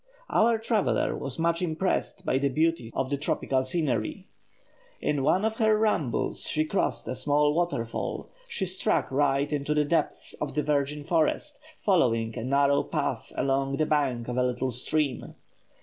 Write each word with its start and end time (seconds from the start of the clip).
Our 0.31 0.57
traveller 0.57 1.15
was 1.15 1.37
much 1.37 1.61
impressed 1.61 2.25
by 2.25 2.39
the 2.39 2.49
beauties 2.49 2.91
of 2.95 3.11
the 3.11 3.17
tropical 3.17 3.61
scenery. 3.61 4.25
In 4.99 5.21
one 5.21 5.45
of 5.45 5.57
her 5.57 5.77
rambles 5.77 6.47
she 6.49 6.65
crossed 6.65 7.07
a 7.07 7.15
small 7.15 7.53
waterfall; 7.53 8.27
she 8.47 8.65
struck 8.65 9.11
right 9.11 9.53
into 9.53 9.75
the 9.75 9.85
depths 9.85 10.33
of 10.41 10.55
the 10.55 10.63
virgin 10.63 11.03
forest, 11.03 11.59
following 11.77 12.35
a 12.35 12.43
narrow 12.43 12.81
path 12.81 13.31
along 13.35 13.77
the 13.77 13.85
bank 13.85 14.27
of 14.27 14.37
a 14.37 14.43
little 14.43 14.71
stream. 14.71 15.35